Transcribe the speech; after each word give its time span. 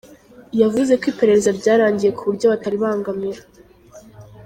Yavuze 0.61 0.91
ko 0.99 1.05
iperereza 1.11 1.49
ryarangiye 1.59 2.11
ku 2.17 2.21
buryo 2.27 2.45
bataribangamira. 2.53 3.41